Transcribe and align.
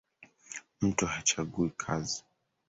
Mtu 0.81 1.05
hachagui 1.07 1.69
kazi 1.69 2.23